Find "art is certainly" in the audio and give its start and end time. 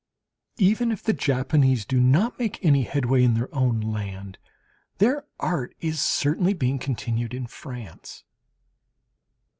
5.39-6.53